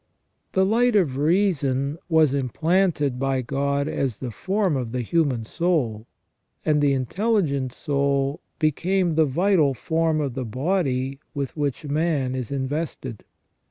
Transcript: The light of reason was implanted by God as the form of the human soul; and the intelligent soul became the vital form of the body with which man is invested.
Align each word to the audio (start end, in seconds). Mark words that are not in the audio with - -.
The 0.53 0.65
light 0.65 0.95
of 0.95 1.15
reason 1.17 1.99
was 2.09 2.33
implanted 2.33 3.19
by 3.19 3.43
God 3.43 3.87
as 3.87 4.17
the 4.17 4.31
form 4.31 4.75
of 4.75 4.93
the 4.93 5.01
human 5.01 5.43
soul; 5.43 6.07
and 6.65 6.81
the 6.81 6.93
intelligent 6.93 7.71
soul 7.71 8.41
became 8.57 9.13
the 9.13 9.25
vital 9.25 9.75
form 9.75 10.19
of 10.19 10.33
the 10.33 10.43
body 10.43 11.19
with 11.35 11.55
which 11.55 11.85
man 11.85 12.33
is 12.33 12.51
invested. 12.51 13.25